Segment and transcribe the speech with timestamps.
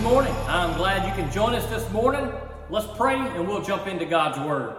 [0.00, 0.34] Good morning.
[0.48, 2.32] I'm glad you can join us this morning.
[2.70, 4.74] Let's pray and we'll jump into God's Word.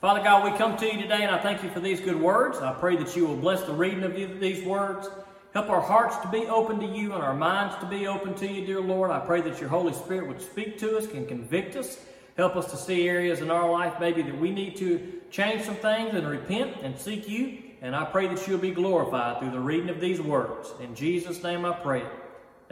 [0.00, 2.56] Father God, we come to you today and I thank you for these good words.
[2.60, 5.10] I pray that you will bless the reading of these words.
[5.52, 8.50] Help our hearts to be open to you and our minds to be open to
[8.50, 9.10] you, dear Lord.
[9.10, 11.98] I pray that your Holy Spirit would speak to us and convict us.
[12.38, 15.76] Help us to see areas in our life, maybe that we need to change some
[15.76, 17.58] things and repent and seek you.
[17.82, 20.72] And I pray that you'll be glorified through the reading of these words.
[20.80, 22.02] In Jesus' name I pray.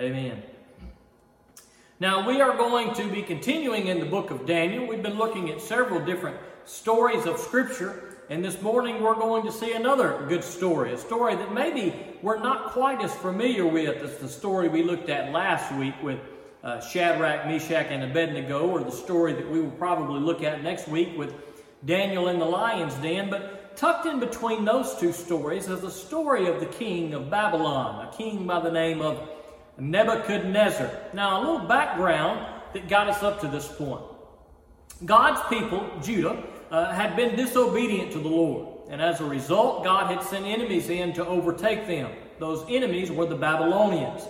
[0.01, 0.43] Amen.
[2.01, 4.87] Now, we are going to be continuing in the book of Daniel.
[4.87, 9.53] We've been looking at several different stories of Scripture, and this morning we're going to
[9.53, 14.17] see another good story, a story that maybe we're not quite as familiar with as
[14.17, 16.19] the story we looked at last week with
[16.65, 20.89] uh, Shadrach, Meshach, and Abednego, or the story that we will probably look at next
[20.89, 21.35] week with
[21.85, 23.31] Daniel in the lion's den.
[23.31, 28.09] But tucked in between those two stories is the story of the king of Babylon,
[28.09, 29.29] a king by the name of
[29.79, 30.91] Nebuchadnezzar.
[31.13, 34.03] Now, a little background that got us up to this point.
[35.05, 38.69] God's people, Judah, uh, had been disobedient to the Lord.
[38.89, 42.11] And as a result, God had sent enemies in to overtake them.
[42.39, 44.23] Those enemies were the Babylonians.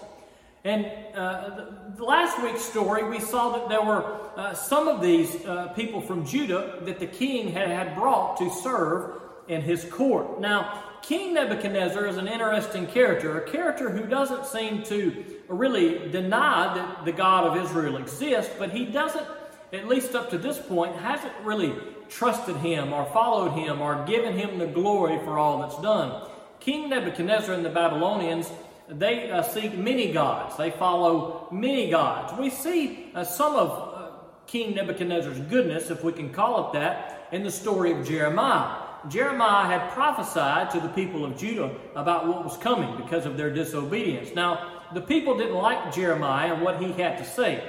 [0.65, 5.45] And uh, the, last week's story, we saw that there were uh, some of these
[5.45, 10.41] uh, people from Judah that the king had, had brought to serve in his court.
[10.41, 16.73] Now, King Nebuchadnezzar is an interesting character, a character who doesn't seem to really deny
[16.75, 19.27] that the God of Israel exists, but he doesn't,
[19.73, 21.75] at least up to this point, hasn't really
[22.09, 26.29] trusted him or followed him or given him the glory for all that's done.
[26.61, 28.49] King Nebuchadnezzar and the Babylonians,
[28.89, 30.57] they uh, seek many gods.
[30.57, 32.33] They follow many gods.
[32.39, 34.11] We see uh, some of uh,
[34.47, 38.82] King Nebuchadnezzar's goodness, if we can call it that, in the story of Jeremiah.
[39.09, 43.51] Jeremiah had prophesied to the people of Judah about what was coming because of their
[43.51, 44.35] disobedience.
[44.35, 47.63] Now, the people didn't like Jeremiah and what he had to say.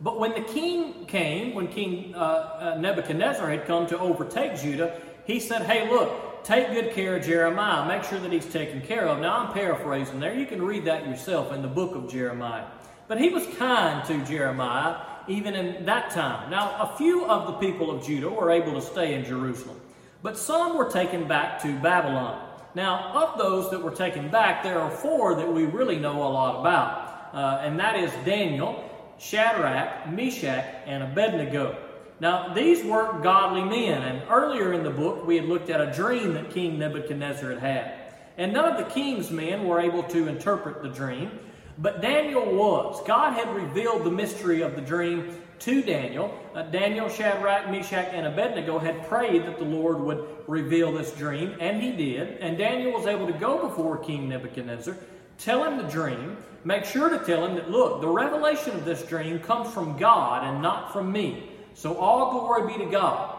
[0.00, 5.00] But when the king came, when King uh, uh, Nebuchadnezzar had come to overtake Judah,
[5.24, 7.86] he said, Hey, look, take good care of Jeremiah.
[7.86, 9.18] Make sure that he's taken care of.
[9.18, 10.34] Now, I'm paraphrasing there.
[10.34, 12.64] You can read that yourself in the book of Jeremiah.
[13.08, 16.50] But he was kind to Jeremiah even in that time.
[16.50, 19.80] Now, a few of the people of Judah were able to stay in Jerusalem.
[20.22, 22.44] But some were taken back to Babylon.
[22.74, 26.28] Now, of those that were taken back, there are four that we really know a
[26.28, 28.84] lot about, uh, and that is Daniel,
[29.18, 31.76] Shadrach, Meshach, and Abednego.
[32.20, 35.92] Now, these weren't godly men, and earlier in the book we had looked at a
[35.92, 37.94] dream that King Nebuchadnezzar had had.
[38.36, 41.38] And none of the king's men were able to interpret the dream,
[41.78, 43.00] but Daniel was.
[43.06, 46.32] God had revealed the mystery of the dream to Daniel.
[46.54, 51.54] Uh, Daniel, Shadrach, Meshach, and Abednego had prayed that the Lord would reveal this dream,
[51.60, 52.38] and he did.
[52.38, 54.96] And Daniel was able to go before King Nebuchadnezzar,
[55.38, 59.02] tell him the dream, make sure to tell him that, look, the revelation of this
[59.02, 61.50] dream comes from God and not from me.
[61.74, 63.36] So all glory be to God.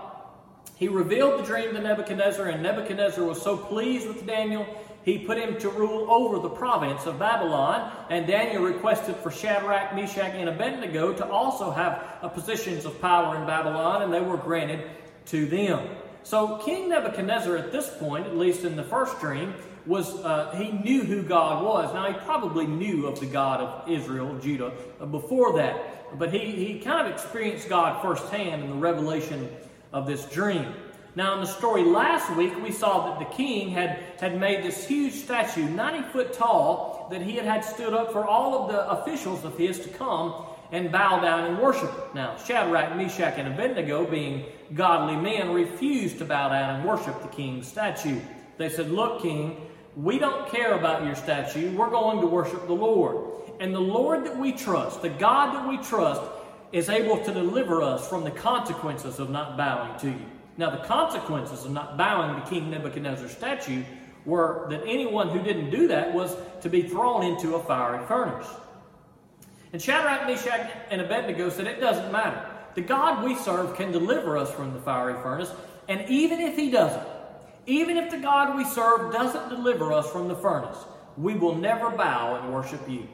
[0.78, 4.66] He revealed the dream to Nebuchadnezzar, and Nebuchadnezzar was so pleased with Daniel
[5.04, 9.96] he put him to rule over the province of Babylon, and Daniel requested for Shadrach,
[9.96, 14.90] Meshach, and Abednego to also have positions of power in Babylon, and they were granted
[15.28, 15.88] to them.
[16.24, 19.54] So King Nebuchadnezzar, at this point, at least in the first dream,
[19.86, 21.94] was uh, he knew who God was.
[21.94, 26.52] Now he probably knew of the God of Israel, Judah, uh, before that, but he
[26.52, 29.50] he kind of experienced God firsthand in the revelation
[29.94, 30.74] of this dream.
[31.16, 34.86] Now, in the story last week, we saw that the king had, had made this
[34.86, 38.90] huge statue, 90 foot tall, that he had had stood up for all of the
[38.90, 42.16] officials of his to come and bow down and worship it.
[42.16, 47.28] Now, Shadrach, Meshach, and Abednego, being godly men, refused to bow down and worship the
[47.30, 48.20] king's statue.
[48.58, 49.58] They said, Look, king,
[49.96, 51.76] we don't care about your statue.
[51.76, 53.18] We're going to worship the Lord.
[53.60, 56.22] And the Lord that we trust, the God that we trust,
[56.72, 60.26] is able to deliver us from the consequences of not bowing to you.
[60.60, 63.82] Now, the consequences of not bowing to King Nebuchadnezzar's statue
[64.26, 68.46] were that anyone who didn't do that was to be thrown into a fiery furnace.
[69.72, 72.46] And Shadrach, Meshach, and Abednego said, It doesn't matter.
[72.76, 75.50] The God we serve can deliver us from the fiery furnace,
[75.88, 77.08] and even if He doesn't,
[77.66, 80.80] even if the God we serve doesn't deliver us from the furnace,
[81.16, 83.08] we will never bow and worship you.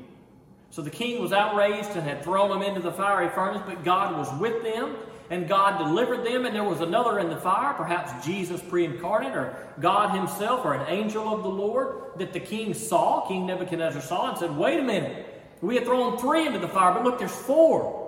[0.72, 4.18] So the king was outraged and had thrown them into the fiery furnace, but God
[4.18, 4.96] was with them
[5.30, 9.36] and God delivered them, and there was another in the fire, perhaps Jesus pre incarnate,
[9.36, 14.02] or God Himself, or an angel of the Lord, that the king saw, King Nebuchadnezzar
[14.02, 17.18] saw, and said, Wait a minute, we had thrown three into the fire, but look,
[17.18, 18.04] there's four.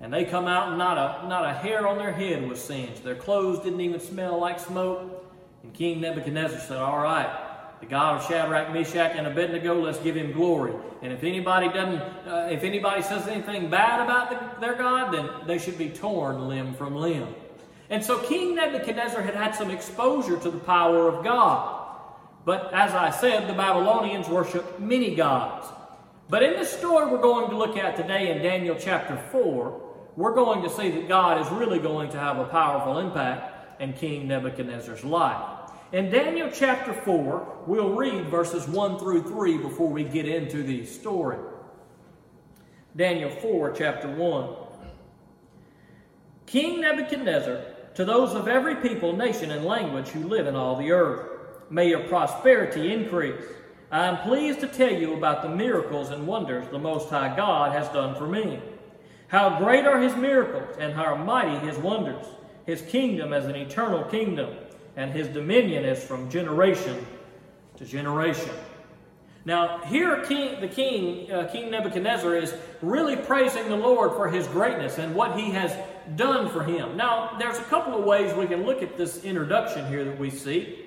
[0.00, 3.02] And they come out, and not a, not a hair on their head was singed.
[3.02, 5.24] Their clothes didn't even smell like smoke.
[5.62, 7.28] And King Nebuchadnezzar said, All right,
[7.80, 10.72] The God of Shadrach, Meshach, and Abednego, let's give him glory.
[11.02, 15.28] And if anybody doesn't, uh, if anybody says anything bad about the, their God, then
[15.46, 17.34] they should be torn limb from limb.
[17.90, 21.84] And so King Nebuchadnezzar had had some exposure to the power of God.
[22.44, 25.66] But as I said, the Babylonians worship many gods.
[26.28, 29.80] But in the story we're going to look at today in Daniel chapter 4,
[30.16, 33.92] we're going to see that God is really going to have a powerful impact in
[33.92, 35.53] King Nebuchadnezzar's life.
[35.94, 40.84] In Daniel chapter 4, we'll read verses 1 through 3 before we get into the
[40.84, 41.38] story.
[42.96, 44.56] Daniel 4, chapter 1.
[46.46, 47.60] King Nebuchadnezzar,
[47.94, 51.30] to those of every people, nation, and language who live in all the earth,
[51.70, 53.44] may your prosperity increase.
[53.92, 57.70] I am pleased to tell you about the miracles and wonders the Most High God
[57.70, 58.58] has done for me.
[59.28, 62.26] How great are his miracles, and how mighty his wonders.
[62.66, 64.56] His kingdom as an eternal kingdom
[64.96, 67.04] and his dominion is from generation
[67.76, 68.50] to generation.
[69.46, 74.46] Now, here king, the king, uh, King Nebuchadnezzar, is really praising the Lord for his
[74.46, 75.76] greatness and what he has
[76.16, 76.96] done for him.
[76.96, 80.30] Now, there's a couple of ways we can look at this introduction here that we
[80.30, 80.86] see.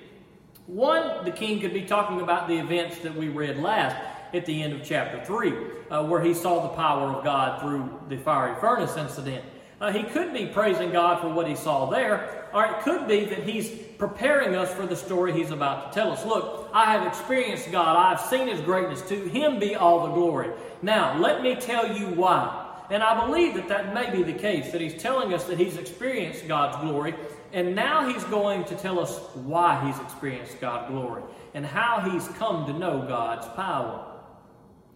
[0.66, 3.96] One, the king could be talking about the events that we read last
[4.34, 5.52] at the end of chapter 3,
[5.90, 9.44] uh, where he saw the power of God through the fiery furnace incident.
[9.80, 13.24] Uh, he could be praising God for what he saw there, or it could be
[13.26, 16.24] that he's preparing us for the story he's about to tell us.
[16.24, 19.02] Look, I have experienced God, I've seen his greatness.
[19.02, 20.50] To him be all the glory.
[20.82, 22.66] Now, let me tell you why.
[22.90, 25.76] And I believe that that may be the case, that he's telling us that he's
[25.76, 27.14] experienced God's glory,
[27.52, 31.22] and now he's going to tell us why he's experienced God's glory
[31.54, 34.04] and how he's come to know God's power.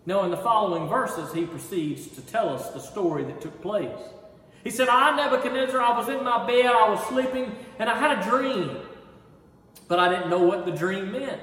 [0.07, 3.99] Now, in the following verses, he proceeds to tell us the story that took place.
[4.65, 8.19] He said, I, Nebuchadnezzar, I was in my bed, I was sleeping, and I had
[8.19, 8.77] a dream.
[9.89, 11.41] But I didn't know what the dream meant.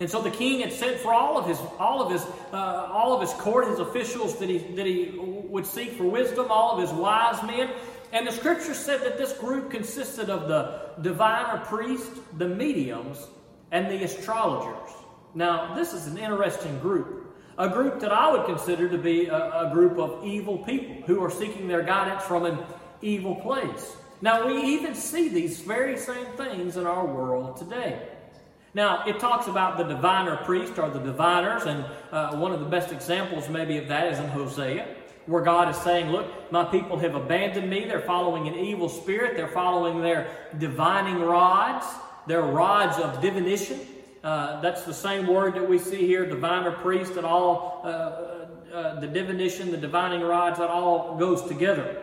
[0.00, 2.22] And so the king had sent for all of his, all of his,
[2.52, 6.46] uh, all of his court, his officials that he, that he would seek for wisdom,
[6.50, 7.70] all of his wise men.
[8.12, 13.26] And the scripture said that this group consisted of the diviner priest, the mediums,
[13.72, 14.90] and the astrologers.
[15.34, 17.23] Now, this is an interesting group
[17.58, 21.22] a group that I would consider to be a, a, group of evil people who
[21.22, 22.58] are seeking their guidance from an
[23.00, 23.96] evil place.
[24.20, 28.08] Now, we even see these very same things in our world today.
[28.72, 32.66] Now, it talks about the diviner priest or the diviners, and uh, one of the
[32.66, 34.88] best examples maybe of that is in Hosea,
[35.26, 37.84] where God is saying, Look, my people have abandoned me.
[37.84, 40.28] They're following an evil spirit, they're following their
[40.58, 41.86] divining rods,
[42.26, 43.78] their rods of divination.
[44.24, 47.88] Uh, that's the same word that we see here, diviner priest, and all uh,
[48.74, 52.02] uh, the divination, the divining rods, that all goes together.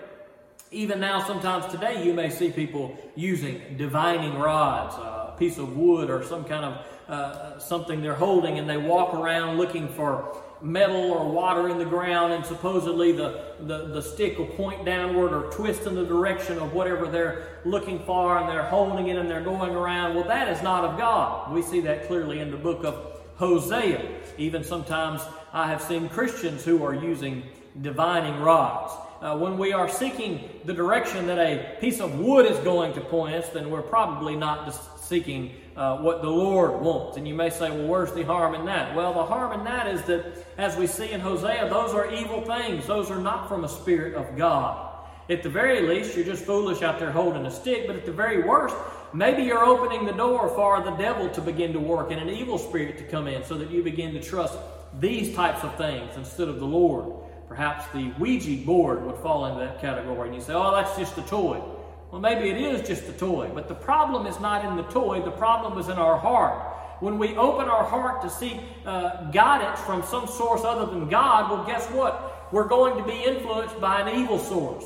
[0.69, 6.11] Even now, sometimes today, you may see people using divining rods, a piece of wood
[6.11, 11.11] or some kind of uh, something they're holding, and they walk around looking for metal
[11.11, 15.51] or water in the ground, and supposedly the, the, the stick will point downward or
[15.51, 19.41] twist in the direction of whatever they're looking for, and they're holding it and they're
[19.43, 20.15] going around.
[20.15, 21.51] Well, that is not of God.
[21.51, 24.07] We see that clearly in the book of Hosea.
[24.37, 25.21] Even sometimes
[25.51, 27.43] I have seen Christians who are using
[27.81, 28.93] divining rods.
[29.21, 33.01] Uh, when we are seeking the direction that a piece of wood is going to
[33.01, 37.17] point us, then we're probably not seeking uh, what the Lord wants.
[37.17, 38.95] And you may say, well, where's the harm in that?
[38.95, 40.25] Well, the harm in that is that,
[40.57, 42.87] as we see in Hosea, those are evil things.
[42.87, 44.89] Those are not from a spirit of God.
[45.29, 48.11] At the very least, you're just foolish out there holding a stick, but at the
[48.11, 48.75] very worst,
[49.13, 52.57] maybe you're opening the door for the devil to begin to work and an evil
[52.57, 54.57] spirit to come in so that you begin to trust
[54.99, 57.13] these types of things instead of the Lord.
[57.51, 61.17] Perhaps the Ouija board would fall into that category, and you say, oh, that's just
[61.17, 61.61] a toy.
[62.09, 65.21] Well, maybe it is just a toy, but the problem is not in the toy,
[65.21, 67.01] the problem is in our heart.
[67.01, 68.55] When we open our heart to seek
[68.85, 72.53] uh, guidance from some source other than God, well, guess what?
[72.53, 74.85] We're going to be influenced by an evil source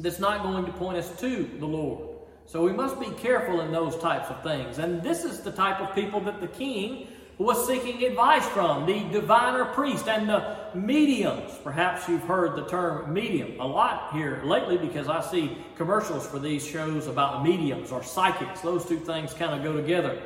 [0.00, 2.08] that's not going to point us to the Lord.
[2.46, 4.78] So we must be careful in those types of things.
[4.78, 7.06] And this is the type of people that the king
[7.40, 11.50] was seeking advice from the diviner priest and the mediums.
[11.64, 16.38] Perhaps you've heard the term medium a lot here lately because I see commercials for
[16.38, 18.60] these shows about mediums or psychics.
[18.60, 20.20] Those two things kind of go together.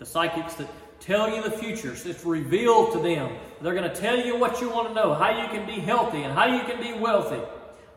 [0.00, 0.66] The psychics that
[0.98, 3.36] tell you the future, it's revealed to them.
[3.60, 6.24] They're going to tell you what you want to know, how you can be healthy
[6.24, 7.42] and how you can be wealthy.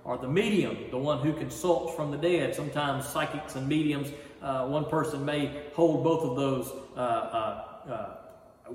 [0.04, 2.54] Or the medium, the one who consults from the dead.
[2.54, 4.12] Sometimes psychics and mediums,
[4.44, 6.72] uh, one person may hold both of those.
[6.96, 8.16] Uh, uh, uh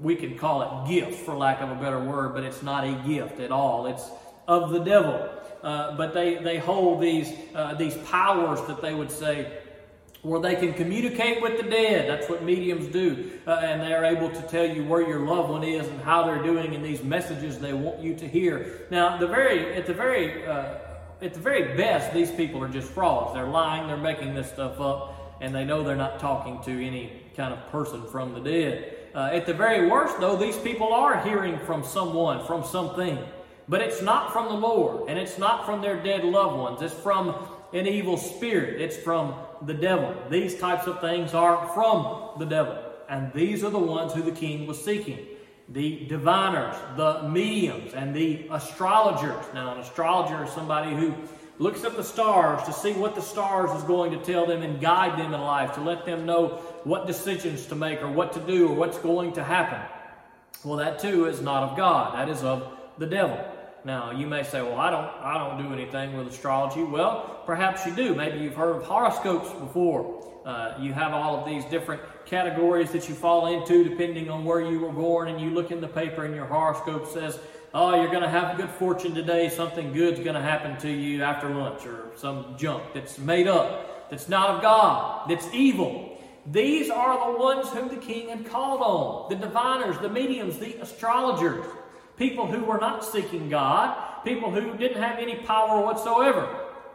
[0.01, 2.93] we could call it gift for lack of a better word, but it's not a
[3.07, 3.87] gift at all.
[3.87, 4.09] It's
[4.47, 5.31] of the devil.
[5.63, 9.61] Uh, but they, they hold these, uh, these powers that they would say
[10.21, 12.09] where they can communicate with the dead.
[12.09, 13.31] That's what mediums do.
[13.47, 16.43] Uh, and they're able to tell you where your loved one is and how they're
[16.43, 18.87] doing and these messages they want you to hear.
[18.91, 20.77] Now, the very, at the very, uh,
[21.23, 23.35] at the very best, these people are just frauds.
[23.35, 27.13] They're lying, they're making this stuff up, and they know they're not talking to any
[27.37, 28.97] kind of person from the dead.
[29.15, 33.19] Uh, at the very worst, though, these people are hearing from someone, from something.
[33.69, 36.83] But it's not from the Lord, and it's not from their dead loved ones.
[36.83, 37.35] It's from
[37.73, 38.81] an evil spirit.
[38.81, 40.15] It's from the devil.
[40.31, 42.77] These types of things are from the devil.
[43.09, 45.27] And these are the ones who the king was seeking
[45.71, 49.45] the diviners, the mediums, and the astrologers.
[49.55, 51.15] Now, an astrologer is somebody who
[51.59, 54.81] looks at the stars to see what the stars is going to tell them and
[54.81, 58.41] guide them in life, to let them know what decisions to make or what to
[58.41, 59.81] do or what's going to happen.
[60.65, 63.39] Well, that too is not of God, that is of the devil.
[63.85, 66.83] Now, you may say, well, I don't, I don't do anything with astrology.
[66.83, 68.15] Well, perhaps you do.
[68.15, 70.23] Maybe you've heard of horoscopes before.
[70.47, 74.61] Uh, you have all of these different categories that you fall into depending on where
[74.61, 77.39] you were born, and you look in the paper and your horoscope says,
[77.75, 81.23] oh, you're going to have good fortune today, something good's going to happen to you
[81.23, 86.14] after lunch, or some junk that's made up, that's not of God, that's evil.
[86.47, 90.81] These are the ones whom the king had called on the diviners, the mediums, the
[90.81, 91.65] astrologers
[92.17, 96.49] people who were not seeking God, people who didn't have any power whatsoever.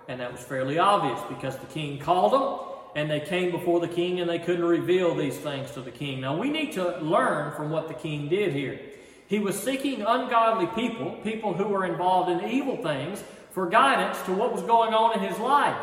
[0.07, 3.87] And that was fairly obvious because the king called them and they came before the
[3.87, 6.21] king and they couldn't reveal these things to the king.
[6.21, 8.79] Now we need to learn from what the king did here.
[9.27, 14.33] He was seeking ungodly people, people who were involved in evil things, for guidance to
[14.33, 15.77] what was going on in his life.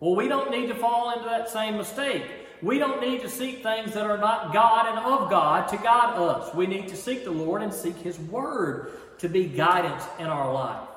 [0.00, 2.24] Well, we don't need to fall into that same mistake.
[2.62, 6.18] We don't need to seek things that are not God and of God to guide
[6.18, 6.54] us.
[6.54, 10.52] We need to seek the Lord and seek His Word to be guidance in our
[10.52, 10.88] life.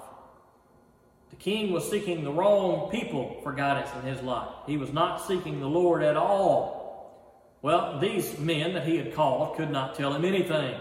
[1.29, 4.49] The king was seeking the wrong people for guidance in his life.
[4.67, 7.57] He was not seeking the Lord at all.
[7.63, 10.79] Well, these men that he had called could not tell him anything.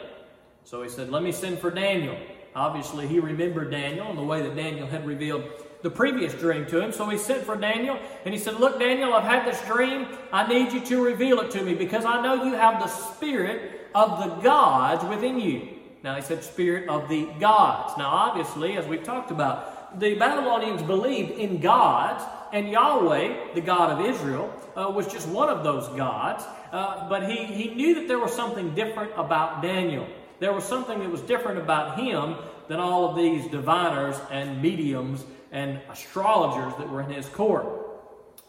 [0.65, 2.17] So he said, Let me send for Daniel.
[2.55, 5.45] Obviously, he remembered Daniel and the way that Daniel had revealed
[5.83, 6.93] the previous dream to him.
[6.93, 10.07] So he sent for Daniel and he said, Look, Daniel, I've had this dream.
[10.33, 13.89] I need you to reveal it to me because I know you have the spirit
[13.95, 15.69] of the gods within you.
[16.03, 17.97] Now he said, Spirit of the gods.
[17.97, 23.99] Now, obviously, as we've talked about, the Babylonians believed in gods, and Yahweh, the God
[23.99, 26.45] of Israel, uh, was just one of those gods.
[26.71, 30.07] Uh, but he, he knew that there was something different about Daniel.
[30.41, 32.37] There was something that was different about him
[32.69, 37.67] than all of these diviners and mediums and astrologers that were in his court.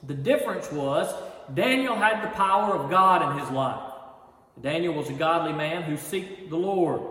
[0.04, 1.14] The difference was
[1.54, 3.82] Daniel had the power of God in his life.
[4.62, 7.02] Daniel was a godly man who seeked the Lord.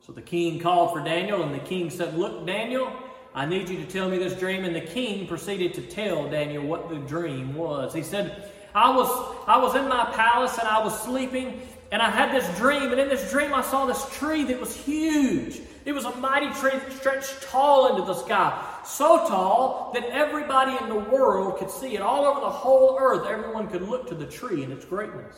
[0.00, 2.92] So the king called for Daniel, and the king said, Look, Daniel,
[3.34, 4.64] I need you to tell me this dream.
[4.64, 7.94] And the king proceeded to tell Daniel what the dream was.
[7.94, 9.08] He said, I was,
[9.46, 11.60] I was in my palace and I was sleeping,
[11.92, 12.92] and I had this dream.
[12.92, 15.60] And in this dream, I saw this tree that was huge.
[15.84, 20.76] It was a mighty tree that stretched tall into the sky so tall that everybody
[20.82, 22.00] in the world could see it.
[22.00, 25.34] All over the whole earth, everyone could look to the tree and its greatness.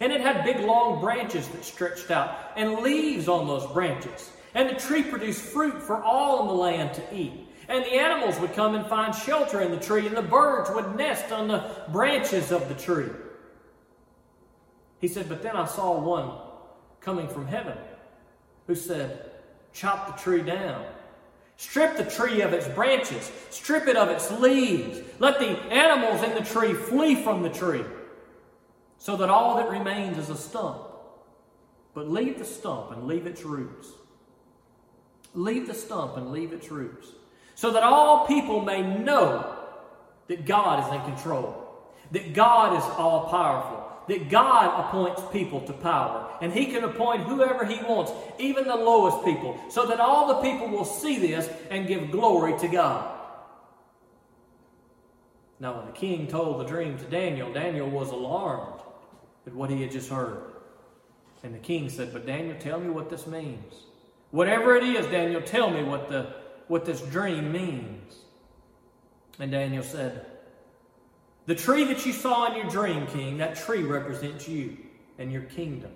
[0.00, 4.30] And it had big long branches that stretched out and leaves on those branches.
[4.54, 7.32] And the tree produced fruit for all in the land to eat.
[7.68, 10.96] And the animals would come and find shelter in the tree, and the birds would
[10.96, 13.10] nest on the branches of the tree.
[15.00, 16.30] He said, But then I saw one
[17.00, 17.76] coming from heaven
[18.68, 19.32] who said,
[19.72, 20.84] Chop the tree down
[21.58, 25.00] Strip the tree of its branches, strip it of its leaves.
[25.18, 27.84] Let the animals in the tree flee from the tree,
[28.96, 30.82] so that all that remains is a stump.
[31.94, 33.88] But leave the stump and leave its roots.
[35.34, 37.08] Leave the stump and leave its roots,
[37.56, 39.56] so that all people may know
[40.28, 45.72] that God is in control, that God is all powerful, that God appoints people to
[45.72, 46.27] power.
[46.40, 50.50] And He can appoint whoever He wants, even the lowest people, so that all the
[50.50, 53.14] people will see this and give glory to God.
[55.60, 58.80] Now, when the king told the dream to Daniel, Daniel was alarmed
[59.46, 60.42] at what he had just heard.
[61.42, 63.74] And the king said, But Daniel, tell me what this means.
[64.30, 66.34] Whatever it is, Daniel, tell me what, the,
[66.68, 68.16] what this dream means.
[69.38, 70.26] And Daniel said,
[71.48, 74.76] the tree that you saw in your dream, king, that tree represents you
[75.16, 75.90] and your kingdom.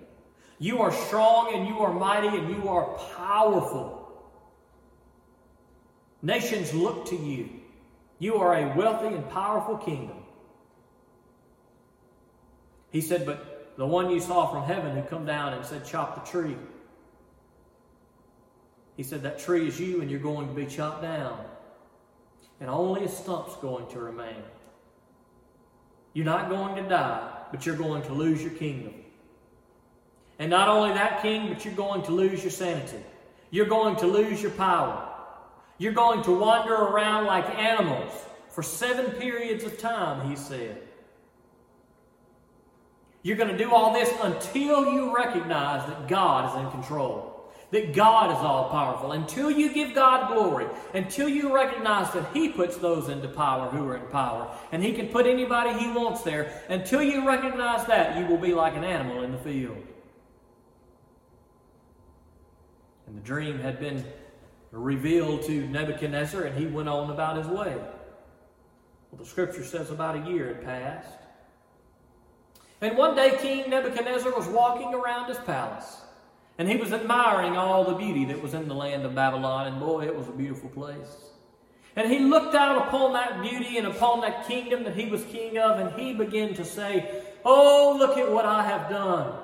[0.63, 4.09] You are strong and you are mighty and you are powerful.
[6.21, 7.49] Nations look to you.
[8.17, 10.15] You are a wealthy and powerful kingdom.
[12.91, 16.23] He said, But the one you saw from heaven who come down and said, Chop
[16.23, 16.55] the tree.
[18.95, 21.43] He said, That tree is you and you're going to be chopped down.
[22.61, 24.43] And only a stump's going to remain.
[26.13, 29.02] You're not going to die, but you're going to lose your kingdom.
[30.43, 32.97] And not only that, King, but you're going to lose your sanity.
[33.49, 35.07] You're going to lose your power.
[35.77, 38.11] You're going to wander around like animals
[38.49, 40.81] for seven periods of time, he said.
[43.21, 47.29] You're going to do all this until you recognize that God is in control
[47.71, 49.13] that God is all powerful.
[49.13, 53.87] Until you give God glory, until you recognize that He puts those into power who
[53.87, 58.19] are in power, and He can put anybody He wants there, until you recognize that,
[58.19, 59.83] you will be like an animal in the field.
[63.13, 64.03] And the dream had been
[64.71, 67.75] revealed to Nebuchadnezzar, and he went on about his way.
[67.75, 71.13] Well, the scripture says about a year had passed.
[72.81, 76.01] And one day, King Nebuchadnezzar was walking around his palace.
[76.57, 79.79] And he was admiring all the beauty that was in the land of Babylon, and
[79.79, 81.29] boy, it was a beautiful place.
[81.95, 85.59] And he looked out upon that beauty and upon that kingdom that he was king
[85.59, 89.35] of, and he began to say, Oh, look at what I have done.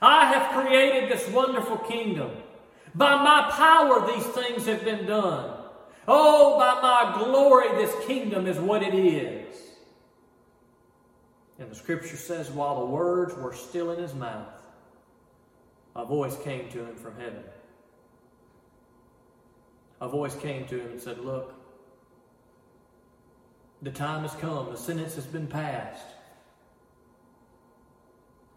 [0.00, 2.41] I have created this wonderful kingdom.
[2.94, 5.58] By my power, these things have been done.
[6.06, 9.56] Oh, by my glory, this kingdom is what it is.
[11.58, 14.48] And the scripture says, while the words were still in his mouth,
[15.94, 17.44] a voice came to him from heaven.
[20.00, 21.54] A voice came to him and said, Look,
[23.82, 26.06] the time has come, the sentence has been passed.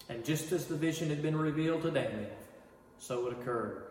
[0.10, 2.30] And just as the vision had been revealed to Daniel,
[2.98, 3.85] so it occurred.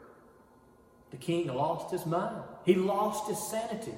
[1.15, 3.95] The king lost his mind, he lost his sanity.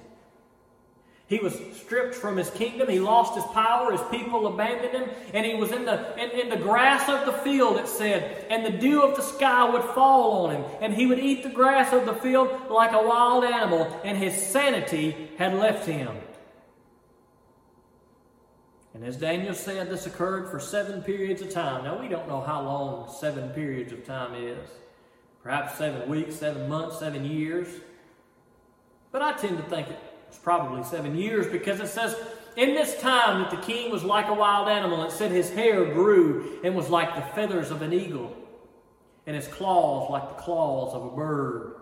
[1.29, 2.89] He was stripped from his kingdom.
[2.91, 3.91] He lost his power.
[3.91, 5.11] His people abandoned him.
[5.33, 8.47] And he was in the, in, in, the grass of the field, it said.
[8.49, 10.65] And the dew of the sky would fall on him.
[10.81, 14.01] And he would eat the grass of the field like a wild animal.
[14.05, 16.17] And his sanity had left him.
[18.95, 21.83] And as Daniel said, this occurred for seven periods of time.
[21.83, 24.69] Now, we don't know how long seven periods of time is.
[25.47, 27.69] Perhaps seven weeks, seven months, seven years.
[29.13, 32.17] But I tend to think it it's probably seven years because it says,
[32.57, 35.85] in this time that the king was like a wild animal, it said his hair
[35.85, 38.37] grew and was like the feathers of an eagle,
[39.25, 41.75] and his claws like the claws of a bird.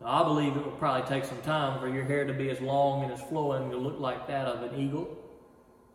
[0.00, 2.60] Now, I believe it would probably take some time for your hair to be as
[2.60, 5.08] long and as flowing to look like that of an eagle,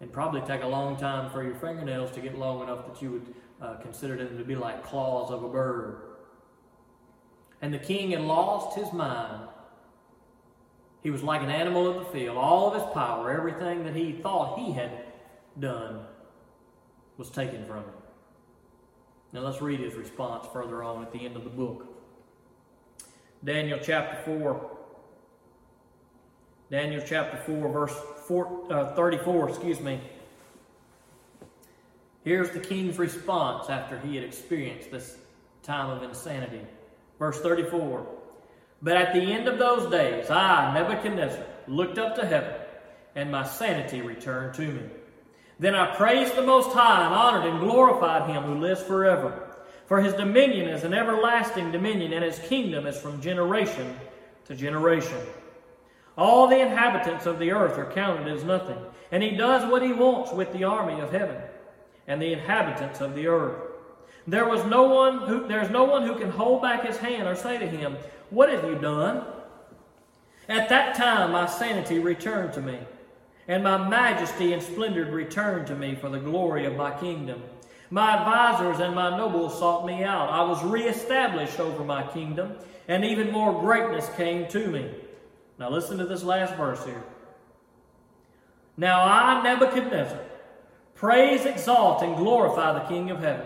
[0.01, 3.11] and probably take a long time for your fingernails to get long enough that you
[3.11, 6.12] would uh, consider them to be like claws of a bird.
[7.63, 9.47] And the king had lost his mind
[11.03, 12.37] he was like an animal of the field.
[12.37, 15.03] All of his power, everything that he thought he had
[15.59, 16.05] done,
[17.17, 17.93] was taken from him.
[19.33, 21.85] Now let's read his response further on at the end of the book.
[23.43, 24.77] Daniel chapter 4.
[26.71, 27.95] Daniel chapter 4, verse
[28.25, 29.99] four, uh, 34, excuse me.
[32.23, 35.17] Here's the king's response after he had experienced this
[35.61, 36.61] time of insanity.
[37.19, 38.05] Verse 34.
[38.81, 42.53] But at the end of those days, I, Nebuchadnezzar, looked up to heaven,
[43.15, 44.81] and my sanity returned to me.
[45.59, 49.55] Then I praised the Most High, and honored and glorified him who lives forever.
[49.85, 53.95] For his dominion is an everlasting dominion, and his kingdom is from generation
[54.45, 55.19] to generation.
[56.17, 58.77] All the inhabitants of the earth are counted as nothing,
[59.11, 61.41] and he does what he wants with the army of heaven
[62.07, 63.72] and the inhabitants of the earth.
[64.27, 67.35] There was no one who there's no one who can hold back his hand or
[67.35, 67.97] say to him,
[68.29, 69.25] what have you done?
[70.47, 72.79] At that time my sanity returned to me,
[73.47, 77.43] and my majesty and splendor returned to me for the glory of my kingdom.
[77.89, 80.29] My advisers and my nobles sought me out.
[80.29, 82.55] I was reestablished over my kingdom,
[82.87, 84.89] and even more greatness came to me.
[85.59, 87.03] Now listen to this last verse here.
[88.75, 90.19] Now I, Nebuchadnezzar,
[90.95, 93.45] praise, exalt, and glorify the King of heaven,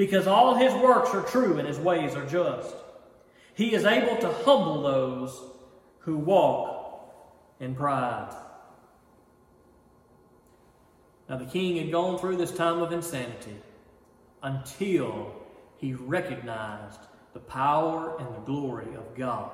[0.00, 2.74] because all his works are true and his ways are just.
[3.52, 5.38] He is able to humble those
[5.98, 7.12] who walk
[7.60, 8.34] in pride.
[11.28, 13.58] Now, the king had gone through this time of insanity
[14.42, 15.34] until
[15.76, 17.00] he recognized
[17.34, 19.50] the power and the glory of God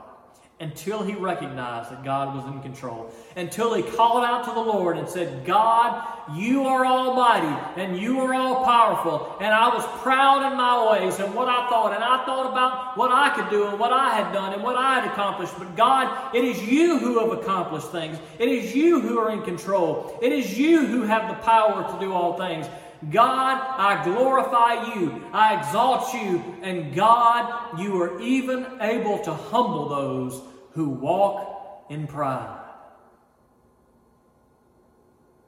[0.59, 4.97] until he recognized that God was in control, until he called out to the Lord
[4.97, 6.03] and said, God,
[6.35, 9.37] you are almighty and you are all powerful.
[9.39, 12.97] And I was proud in my ways and what I thought, and I thought about
[12.97, 15.53] what I could do and what I had done and what I had accomplished.
[15.59, 19.43] But God, it is you who have accomplished things, it is you who are in
[19.43, 22.67] control, it is you who have the power to do all things.
[23.11, 29.89] God, I glorify you, I exalt you, and God, you are even able to humble
[29.89, 30.43] those
[30.73, 32.65] who walk in pride.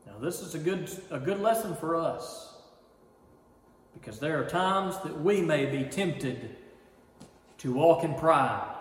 [0.07, 2.55] Now, this is a good, a good lesson for us
[3.95, 6.57] because there are times that we may be tempted
[7.59, 8.75] to walk in pride.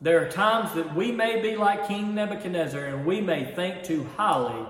[0.00, 4.06] There are times that we may be like King Nebuchadnezzar and we may think too
[4.16, 4.66] highly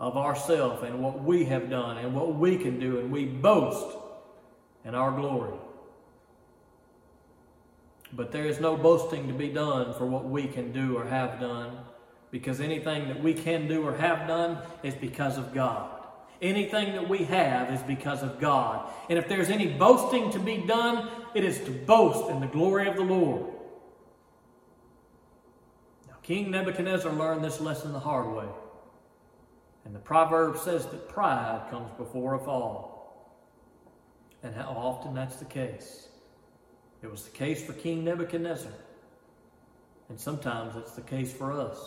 [0.00, 3.96] of ourselves and what we have done and what we can do, and we boast
[4.84, 5.58] in our glory.
[8.12, 11.40] But there is no boasting to be done for what we can do or have
[11.40, 11.78] done,
[12.30, 15.90] because anything that we can do or have done is because of God.
[16.40, 18.88] Anything that we have is because of God.
[19.10, 22.86] And if there's any boasting to be done, it is to boast in the glory
[22.88, 23.46] of the Lord.
[26.06, 28.46] Now, King Nebuchadnezzar learned this lesson the hard way.
[29.88, 33.34] And the proverb says that pride comes before a fall.
[34.42, 36.08] And how often that's the case.
[37.02, 38.70] It was the case for King Nebuchadnezzar.
[40.10, 41.78] And sometimes it's the case for us.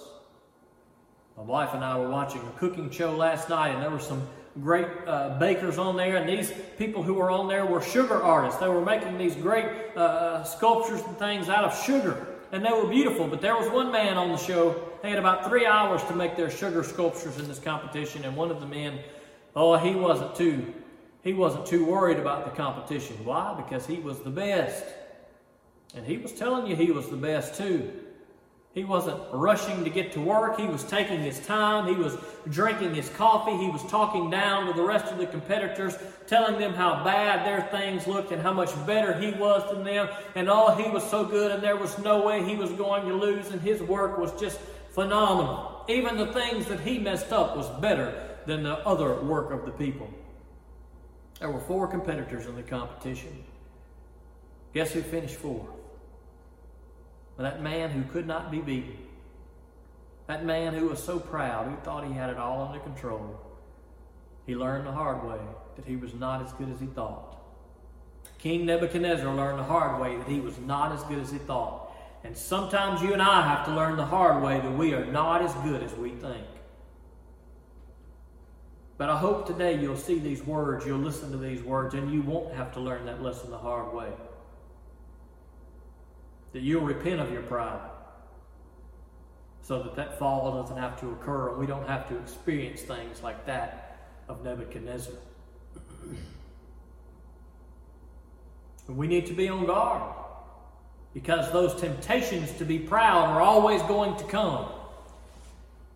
[1.38, 4.28] My wife and I were watching a cooking show last night, and there were some
[4.60, 8.60] great uh, bakers on there, and these people who were on there were sugar artists.
[8.60, 12.88] They were making these great uh, sculptures and things out of sugar and they were
[12.88, 13.28] beautiful.
[13.28, 14.90] But there was one man on the show.
[15.02, 18.52] They had about three hours to make their sugar sculptures in this competition, and one
[18.52, 19.00] of the men,
[19.56, 20.74] oh, he wasn't too,
[21.24, 23.18] he wasn't too worried about the competition.
[23.24, 23.54] Why?
[23.56, 24.84] Because he was the best,
[25.96, 27.92] and he was telling you he was the best too.
[28.74, 30.58] He wasn't rushing to get to work.
[30.58, 31.88] He was taking his time.
[31.88, 32.16] He was
[32.50, 33.58] drinking his coffee.
[33.58, 37.64] He was talking down to the rest of the competitors, telling them how bad their
[37.64, 40.08] things looked and how much better he was than them.
[40.36, 43.14] And oh, he was so good, and there was no way he was going to
[43.14, 44.58] lose, and his work was just
[44.92, 45.84] phenomenal.
[45.90, 49.72] Even the things that he messed up was better than the other work of the
[49.72, 50.10] people.
[51.42, 53.44] There were four competitors in the competition.
[54.74, 55.81] Guess who finished fourth?
[57.38, 58.98] That man who could not be beaten.
[60.28, 63.40] That man who was so proud, who thought he had it all under control.
[64.46, 65.40] He learned the hard way
[65.76, 67.38] that he was not as good as he thought.
[68.38, 71.92] King Nebuchadnezzar learned the hard way that he was not as good as he thought.
[72.24, 75.42] And sometimes you and I have to learn the hard way that we are not
[75.42, 76.46] as good as we think.
[78.98, 82.22] But I hope today you'll see these words, you'll listen to these words, and you
[82.22, 84.10] won't have to learn that lesson the hard way
[86.54, 87.90] that you'll repent of your pride
[89.62, 93.22] so that that fall doesn't have to occur and we don't have to experience things
[93.24, 95.14] like that of Nebuchadnezzar.
[98.88, 100.16] and we need to be on guard
[101.14, 104.66] because those temptations to be proud are always going to come.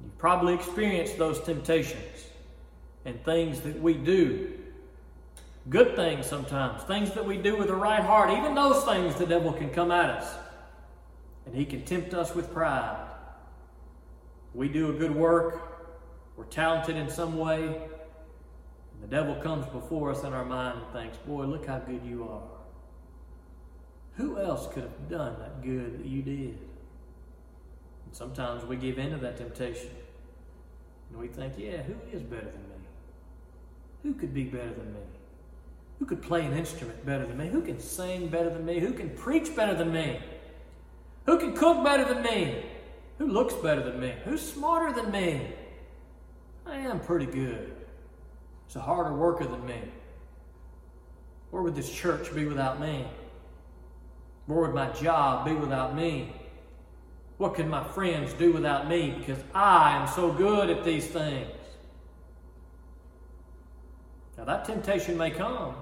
[0.03, 2.27] You've probably experienced those temptations
[3.05, 4.51] and things that we do.
[5.69, 9.25] Good things sometimes, things that we do with the right heart, even those things the
[9.25, 10.44] devil can come at us
[11.45, 13.07] and he can tempt us with pride.
[14.53, 15.87] We do a good work,
[16.37, 20.93] we're talented in some way, and the devil comes before us in our mind and
[20.93, 22.41] thinks, Boy, look how good you are.
[24.17, 26.57] Who else could have done that good that you did?
[28.05, 29.89] And sometimes we give in to that temptation.
[31.09, 32.75] And we think, yeah, who is better than me?
[34.03, 34.99] Who could be better than me?
[35.99, 37.47] Who could play an instrument better than me?
[37.47, 38.79] Who can sing better than me?
[38.79, 40.19] Who can preach better than me?
[41.25, 42.63] Who can cook better than me?
[43.17, 44.13] Who looks better than me?
[44.25, 45.47] Who's smarter than me?
[46.65, 47.75] I am pretty good.
[48.65, 49.79] It's a harder worker than me.
[51.49, 53.05] Where would this church be without me?
[54.45, 56.33] Where would my job be without me?
[57.37, 59.15] What could my friends do without me?
[59.17, 61.49] Because I am so good at these things.
[64.37, 65.75] Now, that temptation may come,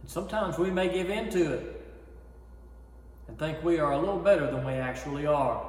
[0.00, 1.71] and sometimes we may give in to it
[3.32, 5.66] and think we are a little better than we actually are.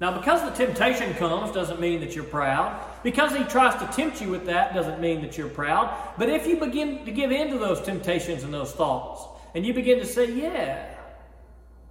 [0.00, 2.80] Now, because the temptation comes doesn't mean that you're proud.
[3.02, 5.94] Because he tries to tempt you with that doesn't mean that you're proud.
[6.16, 9.22] But if you begin to give in to those temptations and those thoughts,
[9.54, 10.94] and you begin to say, Yeah,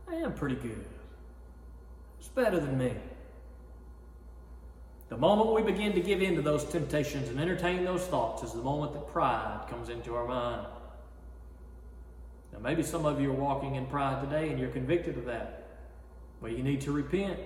[0.09, 0.83] I am pretty good,
[2.19, 2.91] it's better than me.
[5.09, 8.53] The moment we begin to give in to those temptations and entertain those thoughts is
[8.53, 10.65] the moment that pride comes into our mind.
[12.53, 15.63] Now, maybe some of you are walking in pride today and you're convicted of that.
[16.39, 17.39] Well, you need to repent.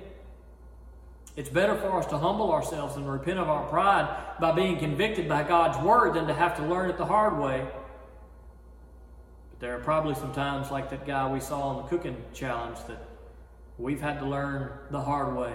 [1.38, 5.30] It's better for us to humble ourselves and repent of our pride by being convicted
[5.30, 7.66] by God's word than to have to learn it the hard way.
[9.52, 12.78] But there are probably some times, like that guy we saw on the cooking challenge,
[12.88, 13.08] that
[13.78, 15.54] we've had to learn the hard way.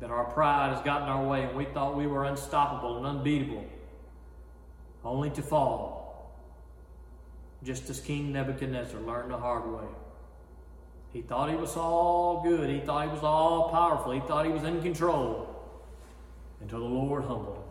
[0.00, 3.64] That our pride has gotten our way and we thought we were unstoppable and unbeatable,
[5.04, 6.03] only to fall
[7.64, 9.88] just as King Nebuchadnezzar learned the hard way.
[11.12, 12.68] He thought he was all good.
[12.68, 14.12] He thought he was all powerful.
[14.12, 15.50] He thought he was in control.
[16.60, 17.62] until the Lord humbled him.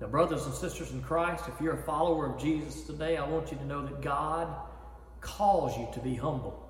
[0.00, 3.52] Now, brothers and sisters in Christ, if you're a follower of Jesus today, I want
[3.52, 4.48] you to know that God
[5.20, 6.68] calls you to be humble.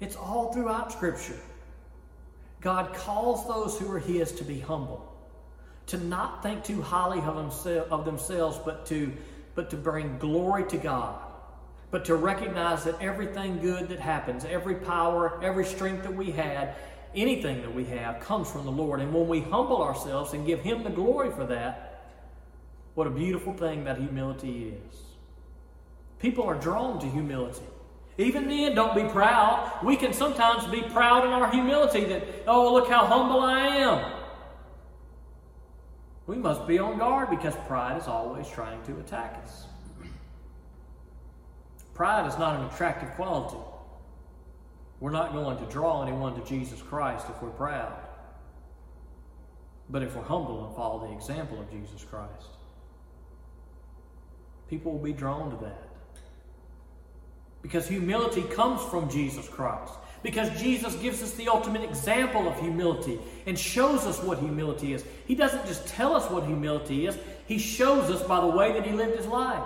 [0.00, 1.38] It's all throughout Scripture.
[2.60, 5.10] God calls those who are His to be humble,
[5.86, 9.12] to not think too highly of, themselves, but to,
[9.54, 11.20] but to bring glory to God,
[11.90, 16.74] but to recognize that everything good that happens, every power, every strength that we had,
[17.14, 19.00] anything that we have comes from the Lord.
[19.00, 22.02] And when we humble ourselves and give Him the glory for that,
[22.94, 25.00] what a beautiful thing that humility is.
[26.18, 27.64] People are drawn to humility.
[28.16, 29.80] Even then, don't be proud.
[29.84, 34.13] We can sometimes be proud in our humility that, oh, look how humble I am.
[36.26, 39.66] We must be on guard because pride is always trying to attack us.
[41.92, 43.58] Pride is not an attractive quality.
[45.00, 47.98] We're not going to draw anyone to Jesus Christ if we're proud.
[49.90, 52.48] But if we're humble and follow the example of Jesus Christ,
[54.68, 55.90] people will be drawn to that.
[57.60, 59.92] Because humility comes from Jesus Christ.
[60.24, 65.04] Because Jesus gives us the ultimate example of humility and shows us what humility is.
[65.26, 68.86] He doesn't just tell us what humility is, He shows us by the way that
[68.86, 69.62] He lived His life.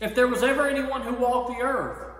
[0.00, 2.12] If there was ever anyone who walked the earth,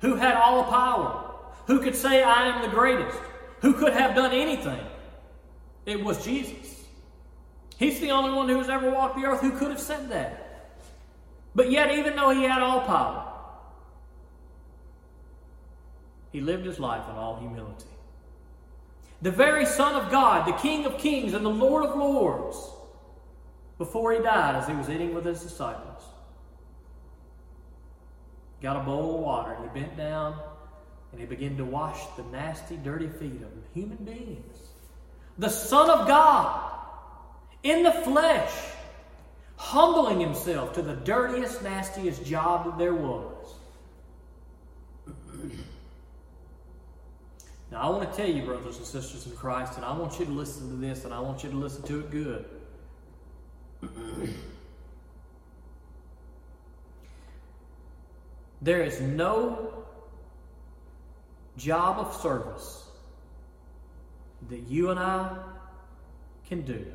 [0.00, 1.30] who had all power,
[1.66, 3.18] who could say, I am the greatest,
[3.60, 4.80] who could have done anything,
[5.84, 6.82] it was Jesus.
[7.76, 10.72] He's the only one who has ever walked the earth who could have said that.
[11.54, 13.33] But yet, even though he had all power,
[16.34, 17.86] he lived his life in all humility.
[19.22, 22.56] The very Son of God, the King of kings and the Lord of lords,
[23.78, 26.02] before he died, as he was eating with his disciples,
[28.60, 29.56] got a bowl of water.
[29.62, 30.36] He bent down
[31.12, 34.56] and he began to wash the nasty, dirty feet of human beings.
[35.38, 36.68] The Son of God
[37.62, 38.50] in the flesh,
[39.54, 43.30] humbling himself to the dirtiest, nastiest job that there was.
[47.74, 50.26] Now, I want to tell you, brothers and sisters in Christ, and I want you
[50.26, 52.44] to listen to this, and I want you to listen to it good.
[58.62, 59.84] There is no
[61.58, 62.88] job of service
[64.48, 65.36] that you and I
[66.48, 66.86] can do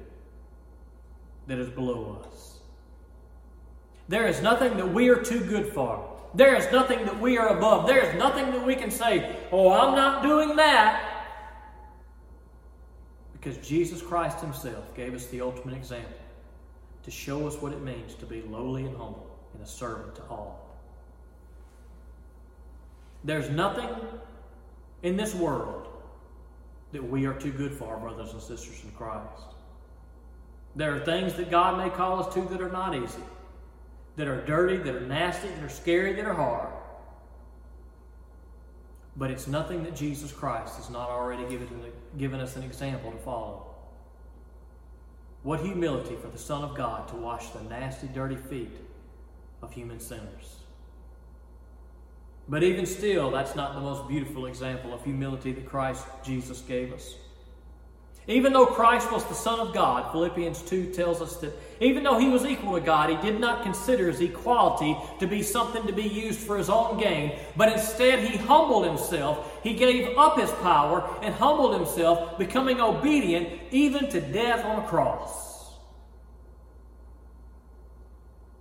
[1.45, 2.57] that is below us.
[4.07, 6.18] There is nothing that we are too good for.
[6.33, 7.87] There is nothing that we are above.
[7.87, 11.25] There is nothing that we can say, oh, I'm not doing that.
[13.33, 16.11] Because Jesus Christ Himself gave us the ultimate example
[17.03, 20.21] to show us what it means to be lowly and humble and a servant to
[20.23, 20.77] all.
[23.23, 23.89] There's nothing
[25.03, 25.87] in this world
[26.91, 29.43] that we are too good for, our brothers and sisters in Christ.
[30.75, 33.21] There are things that God may call us to that are not easy,
[34.19, 36.67] that are dirty, that are nasty, that are scary, that are hard.
[39.15, 41.69] But it's nothing that Jesus Christ has not already given,
[42.17, 43.65] given us an example to follow.
[45.43, 48.75] What humility for the Son of God to wash the nasty, dirty feet
[49.61, 50.57] of human sinners.
[52.49, 56.91] But even still, that's not the most beautiful example of humility that Christ Jesus gave
[56.91, 57.15] us.
[58.29, 62.19] Even though Christ was the Son of God, Philippians 2 tells us that even though
[62.19, 65.91] he was equal to God, he did not consider his equality to be something to
[65.91, 69.59] be used for his own gain, but instead he humbled himself.
[69.63, 74.87] He gave up his power and humbled himself, becoming obedient even to death on a
[74.87, 75.73] cross.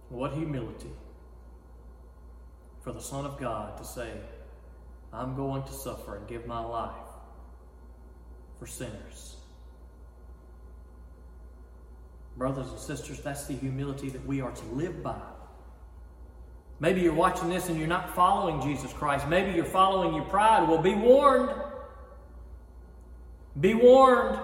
[0.08, 0.92] What humility
[2.80, 4.12] for the Son of God to say,
[5.12, 6.94] I'm going to suffer and give my life
[8.58, 9.37] for sinners.
[12.38, 15.20] Brothers and sisters, that's the humility that we are to live by.
[16.80, 19.26] Maybe you're watching this and you're not following Jesus Christ.
[19.28, 20.68] Maybe you're following your pride.
[20.68, 21.50] Well, be warned.
[23.58, 24.38] Be warned.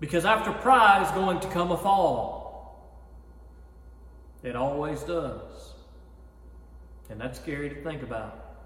[0.00, 2.98] Because after pride is going to come a fall.
[4.42, 5.74] It always does.
[7.10, 8.56] And that's scary to think about.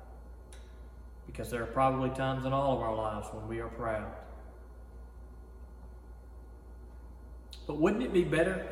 [1.26, 4.10] Because there are probably times in all of our lives when we are proud.
[7.66, 8.66] But wouldn't it be better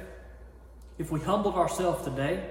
[0.99, 2.45] if we humbled ourselves today?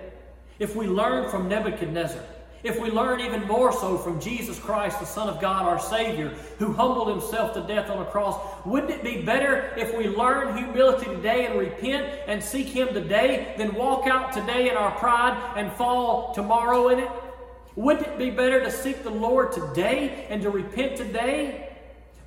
[0.60, 2.24] If we learned from Nebuchadnezzar?
[2.64, 6.30] If we learn even more so from Jesus Christ, the Son of God, our Savior,
[6.60, 10.56] who humbled himself to death on a cross, wouldn't it be better if we learn
[10.56, 15.54] humility today and repent and seek Him today than walk out today in our pride
[15.56, 17.10] and fall tomorrow in it?
[17.76, 21.71] Wouldn't it be better to seek the Lord today and to repent today?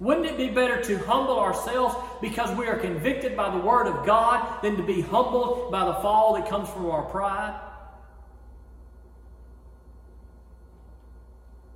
[0.00, 4.04] Wouldn't it be better to humble ourselves because we are convicted by the Word of
[4.04, 7.60] God than to be humbled by the fall that comes from our pride?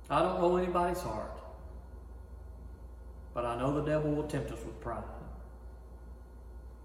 [0.09, 1.31] I don't know anybody's heart,
[3.33, 5.03] but I know the devil will tempt us with pride.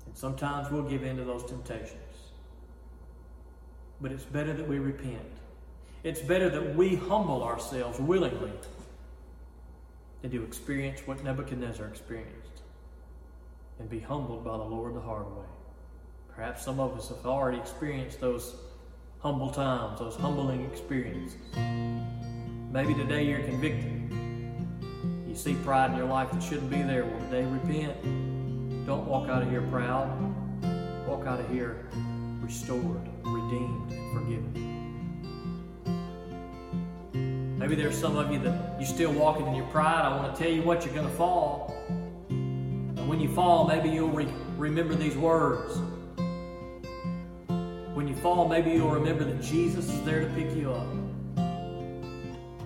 [0.07, 1.99] And sometimes we'll give in to those temptations.
[4.01, 5.33] But it's better that we repent.
[6.03, 8.53] It's better that we humble ourselves willingly
[10.25, 12.63] than to experience what Nebuchadnezzar experienced
[13.79, 15.45] and be humbled by the Lord the hard way.
[16.35, 18.55] Perhaps some of us have already experienced those
[19.19, 21.37] humble times, those humbling experiences.
[22.73, 24.11] Maybe today you're convicted.
[25.29, 27.05] You see pride in your life that shouldn't be there.
[27.05, 28.87] Well, today repent.
[28.87, 30.09] Don't walk out of here proud.
[31.07, 31.85] Walk out of here
[32.41, 34.74] restored, redeemed, and forgiven.
[37.65, 40.05] Maybe there's some of you that you're still walking in your pride.
[40.05, 41.75] I want to tell you what you're going to fall.
[42.29, 45.79] And when you fall, maybe you'll re- remember these words.
[47.95, 50.87] When you fall, maybe you'll remember that Jesus is there to pick you up.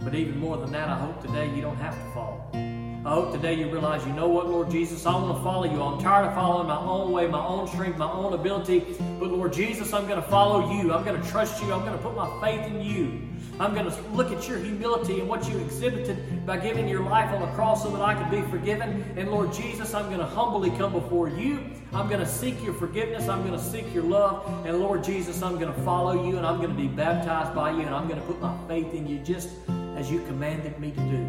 [0.03, 2.51] But even more than that, I hope today you don't have to fall.
[2.53, 5.81] I hope today you realize, you know what, Lord Jesus, I want to follow you.
[5.81, 8.81] I'm tired of following my own way, my own strength, my own ability.
[9.21, 10.93] But Lord Jesus, I'm going to follow you.
[10.93, 11.73] I'm going to trust you.
[11.73, 13.23] I'm going to put my faith in you.
[13.61, 17.33] I'm going to look at your humility and what you exhibited by giving your life
[17.33, 19.05] on the cross so that I could be forgiven.
[19.16, 21.61] And Lord Jesus, I'm going to humbly come before you.
[21.92, 23.29] I'm going to seek your forgiveness.
[23.29, 24.64] I'm going to seek your love.
[24.64, 27.73] And Lord Jesus, I'm going to follow you and I'm going to be baptized by
[27.73, 29.49] you and I'm going to put my faith in you just
[29.97, 31.27] as you commanded me to do.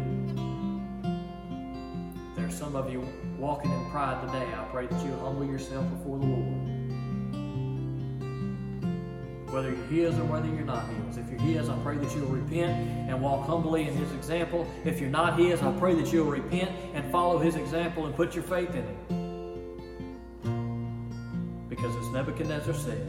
[2.36, 3.04] There are some of you
[3.38, 4.46] walking in pride today.
[4.54, 6.79] I pray that you humble yourself before the Lord.
[9.50, 11.16] Whether you're His or whether you're not His.
[11.18, 12.70] If you're His, I pray that you'll repent
[13.08, 14.66] and walk humbly in His example.
[14.84, 18.34] If you're not His, I pray that you'll repent and follow His example and put
[18.34, 18.96] your faith in Him.
[21.68, 23.06] Because as Nebuchadnezzar said,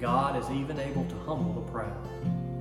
[0.00, 2.06] God is even able to humble the proud.